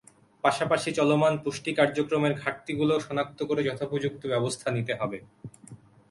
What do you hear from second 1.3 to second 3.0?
পুষ্টি কার্যক্রমের ঘাটতিগুলো